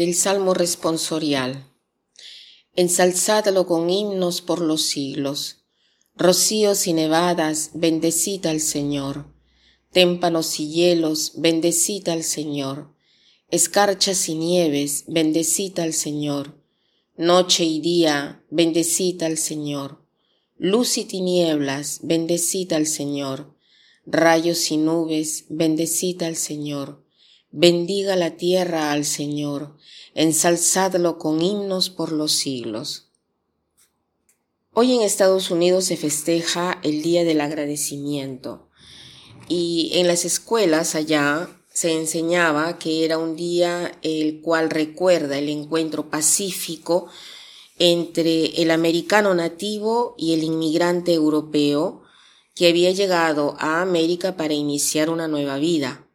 [0.00, 1.70] del Salmo responsorial.
[2.74, 5.58] Ensalzadlo con himnos por los siglos.
[6.16, 9.26] Rocíos y nevadas, bendecid al Señor.
[9.92, 12.94] Témpanos y hielos, bendecid al Señor.
[13.50, 16.58] Escarchas y nieves, bendecid al Señor.
[17.18, 20.02] Noche y día, bendecid al Señor.
[20.56, 23.54] Luz y tinieblas, bendecid al Señor.
[24.06, 27.04] Rayos y nubes, bendecid al Señor
[27.52, 29.76] Bendiga la tierra al Señor,
[30.14, 33.08] ensalzadlo con himnos por los siglos.
[34.72, 38.68] Hoy en Estados Unidos se festeja el Día del Agradecimiento
[39.48, 45.48] y en las escuelas allá se enseñaba que era un día el cual recuerda el
[45.48, 47.08] encuentro pacífico
[47.80, 52.04] entre el americano nativo y el inmigrante europeo
[52.54, 56.06] que había llegado a América para iniciar una nueva vida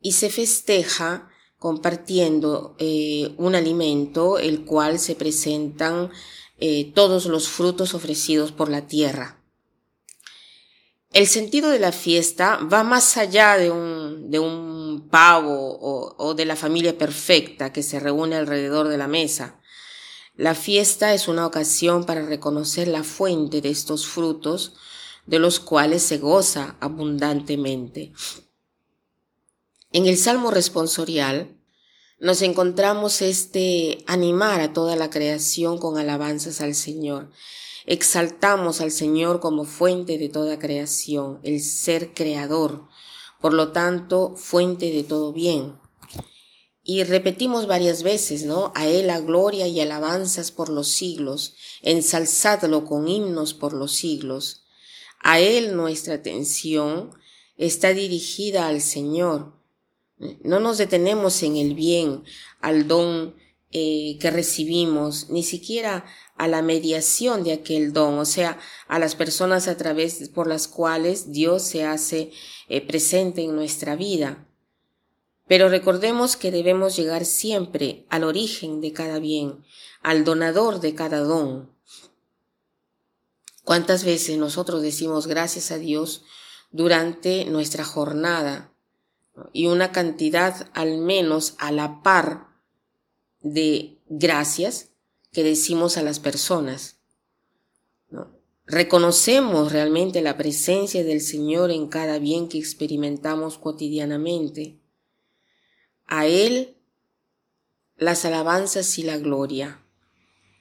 [0.00, 6.10] y se festeja compartiendo eh, un alimento el cual se presentan
[6.58, 9.42] eh, todos los frutos ofrecidos por la tierra.
[11.12, 16.34] El sentido de la fiesta va más allá de un, de un pavo o, o
[16.34, 19.60] de la familia perfecta que se reúne alrededor de la mesa.
[20.34, 24.74] La fiesta es una ocasión para reconocer la fuente de estos frutos
[25.24, 28.12] de los cuales se goza abundantemente.
[29.96, 31.56] En el Salmo responsorial
[32.20, 37.30] nos encontramos este animar a toda la creación con alabanzas al Señor.
[37.86, 42.86] Exaltamos al Señor como fuente de toda creación, el ser creador,
[43.40, 45.78] por lo tanto, fuente de todo bien.
[46.84, 48.72] Y repetimos varias veces, ¿no?
[48.74, 54.66] A Él la gloria y alabanzas por los siglos, ensalzadlo con himnos por los siglos.
[55.20, 57.12] A Él nuestra atención
[57.56, 59.56] está dirigida al Señor,
[60.18, 62.24] no nos detenemos en el bien,
[62.60, 63.34] al don
[63.72, 66.06] eh, que recibimos, ni siquiera
[66.36, 70.68] a la mediación de aquel don, o sea, a las personas a través por las
[70.68, 72.30] cuales Dios se hace
[72.68, 74.46] eh, presente en nuestra vida.
[75.48, 79.64] Pero recordemos que debemos llegar siempre al origen de cada bien,
[80.02, 81.70] al donador de cada don.
[83.64, 86.24] ¿Cuántas veces nosotros decimos gracias a Dios
[86.70, 88.72] durante nuestra jornada?
[89.52, 92.48] Y una cantidad al menos a la par
[93.40, 94.90] de gracias
[95.32, 96.98] que decimos a las personas.
[98.66, 104.80] Reconocemos realmente la presencia del Señor en cada bien que experimentamos cotidianamente.
[106.06, 106.76] A Él
[107.96, 109.82] las alabanzas y la gloria.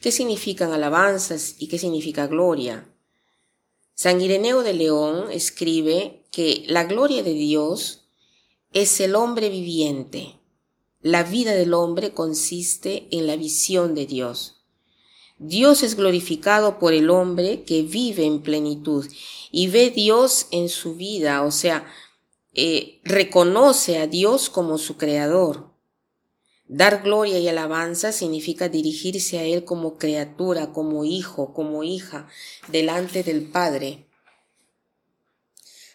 [0.00, 2.92] ¿Qué significan alabanzas y qué significa gloria?
[3.94, 8.05] San Ireneo de León escribe que la gloria de Dios
[8.76, 10.38] es el hombre viviente.
[11.00, 14.66] La vida del hombre consiste en la visión de Dios.
[15.38, 19.06] Dios es glorificado por el hombre que vive en plenitud
[19.50, 21.90] y ve Dios en su vida, o sea,
[22.52, 25.70] eh, reconoce a Dios como su creador.
[26.68, 32.28] Dar gloria y alabanza significa dirigirse a Él como criatura, como hijo, como hija,
[32.68, 34.06] delante del Padre.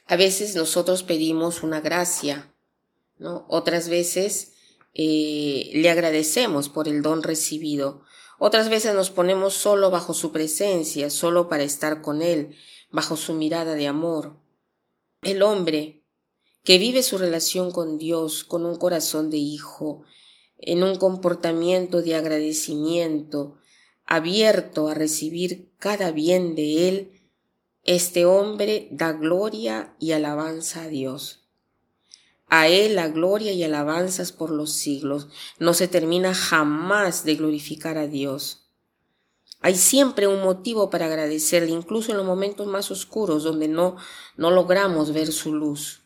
[0.07, 2.51] A veces nosotros pedimos una gracia,
[3.47, 4.53] otras veces
[4.93, 8.03] eh, le agradecemos por el don recibido.
[8.39, 12.55] Otras veces nos ponemos solo bajo su presencia, solo para estar con Él,
[12.89, 14.37] bajo su mirada de amor.
[15.21, 16.03] El hombre
[16.63, 20.03] que vive su relación con Dios con un corazón de hijo,
[20.57, 23.57] en un comportamiento de agradecimiento,
[24.05, 27.21] abierto a recibir cada bien de Él,
[27.83, 31.40] este hombre da gloria y alabanza a Dios.
[32.53, 35.29] A Él la gloria y alabanzas por los siglos.
[35.57, 38.67] No se termina jamás de glorificar a Dios.
[39.61, 43.95] Hay siempre un motivo para agradecerle, incluso en los momentos más oscuros donde no,
[44.35, 46.03] no logramos ver su luz.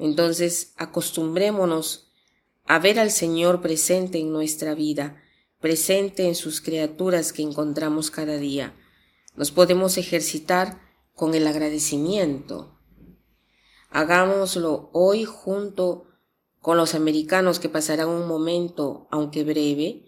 [0.00, 2.10] Entonces, acostumbrémonos
[2.64, 5.22] a ver al Señor presente en nuestra vida,
[5.60, 8.74] presente en sus criaturas que encontramos cada día.
[9.36, 10.80] Nos podemos ejercitar
[11.14, 12.75] con el agradecimiento,
[13.96, 16.04] Hagámoslo hoy junto
[16.60, 20.04] con los americanos que pasarán un momento, aunque breve,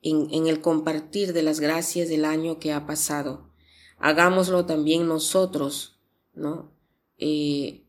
[0.00, 3.50] en, el compartir de las gracias del año que ha pasado.
[3.98, 5.98] Hagámoslo también nosotros,
[6.34, 6.72] ¿no?
[7.18, 7.84] Eh,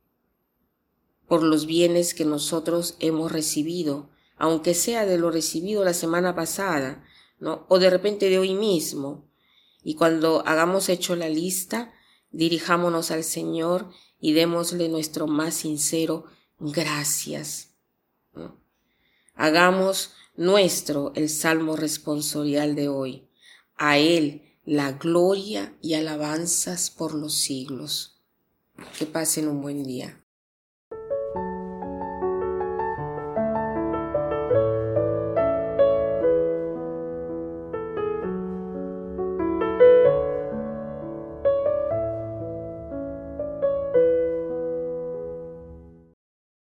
[1.27, 7.03] por los bienes que nosotros hemos recibido, aunque sea de lo recibido la semana pasada,
[7.37, 7.67] ¿no?
[7.69, 9.29] O de repente de hoy mismo.
[9.83, 11.93] Y cuando hagamos hecho la lista,
[12.31, 13.91] dirijámonos al Señor
[14.23, 16.23] y démosle nuestro más sincero
[16.57, 17.75] gracias.
[19.35, 23.27] Hagamos nuestro el salmo responsorial de hoy.
[23.75, 28.23] A Él la gloria y alabanzas por los siglos.
[28.97, 30.22] Que pasen un buen día.